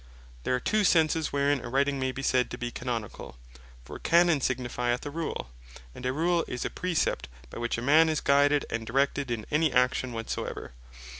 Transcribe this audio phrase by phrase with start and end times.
[0.01, 2.11] Of The Power To Make Scripture Law There be two senses, wherein a Writing may
[2.11, 3.35] be said to be Canonicall;
[3.85, 5.51] for Canon, signifieth a Rule;
[5.93, 9.45] and a Rule is a Precept, by which a man is guided, and directed in
[9.51, 10.71] any action whatsoever.